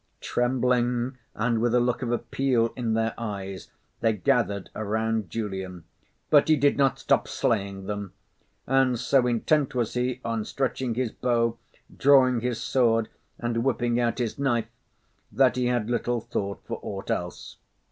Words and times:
Trembling, 0.21 1.19
and 1.35 1.61
with 1.61 1.75
a 1.75 1.79
look 1.79 2.01
of 2.01 2.11
appeal 2.11 2.73
in 2.75 2.95
their 2.95 3.13
eyes, 3.19 3.69
they 3.99 4.13
gathered 4.13 4.71
around 4.73 5.29
Julian, 5.29 5.83
but 6.31 6.47
he 6.47 6.55
did 6.55 6.75
not 6.75 6.97
stop 6.97 7.27
slaying 7.27 7.85
them; 7.85 8.13
and 8.65 8.97
so 8.97 9.27
intent 9.27 9.75
was 9.75 9.93
he 9.93 10.19
on 10.25 10.43
stretching 10.43 10.95
his 10.95 11.11
bow, 11.11 11.55
drawing 11.95 12.39
his 12.41 12.59
sword 12.59 13.09
and 13.37 13.63
whipping 13.63 13.99
out 13.99 14.17
his 14.17 14.39
knife, 14.39 14.69
that 15.31 15.55
he 15.55 15.67
had 15.67 15.87
little 15.87 16.19
thought 16.19 16.63
for 16.65 16.79
aught 16.81 17.11
else. 17.11 17.57